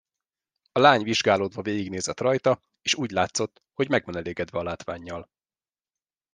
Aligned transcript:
A 0.71 0.79
lány 0.79 1.03
vizsgálódva 1.03 1.61
végignézett 1.61 2.19
rajta, 2.19 2.61
és 2.81 2.95
úgy 2.95 3.11
látszott, 3.11 3.61
hogy 3.73 3.89
meg 3.89 4.05
van 4.05 4.15
elégedve 4.15 4.59
a 4.59 4.63
látvánnyal. 4.63 5.29